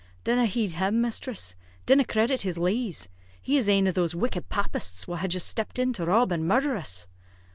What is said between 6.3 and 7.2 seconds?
and murder us."